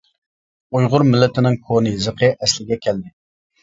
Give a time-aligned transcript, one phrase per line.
[0.79, 3.19] ئۇيغۇر مىللىتىنىڭ كونا يېزىقى ئەسلىگە كەلدى.